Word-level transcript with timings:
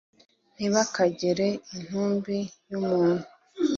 ntibakegere 0.55 1.47
intumbi 1.75 2.37
y’umuntu 2.69 3.25